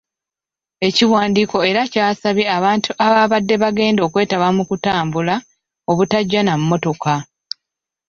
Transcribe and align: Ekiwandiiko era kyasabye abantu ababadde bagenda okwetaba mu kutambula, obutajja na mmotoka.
Ekiwandiiko 0.87 1.57
era 1.69 1.81
kyasabye 1.91 2.45
abantu 2.57 2.89
ababadde 3.05 3.55
bagenda 3.63 4.01
okwetaba 4.07 4.47
mu 4.55 4.63
kutambula, 4.69 5.35
obutajja 5.91 6.39
na 6.43 6.53
mmotoka. 6.59 7.13